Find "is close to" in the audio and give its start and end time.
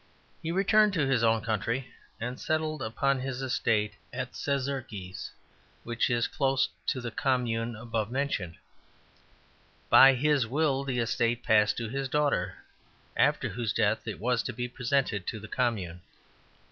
6.09-6.99